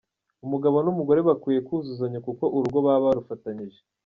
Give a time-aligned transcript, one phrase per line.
[0.45, 3.79] Umugabo n’umugore bakwiye kuzuzanya kuko urugo baba barufatanyije.